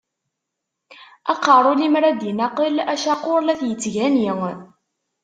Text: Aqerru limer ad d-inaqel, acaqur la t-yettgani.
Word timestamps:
Aqerru 1.33 1.73
limer 1.79 2.03
ad 2.05 2.17
d-inaqel, 2.19 2.75
acaqur 2.93 3.39
la 3.43 3.55
t-yettgani. 3.59 4.27